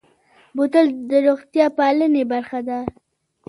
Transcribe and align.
بوتل 0.55 0.85
د 1.09 1.11
روغتیا 1.27 1.65
پالنې 1.77 2.23
برخه 2.31 2.59
ده. 2.67 2.79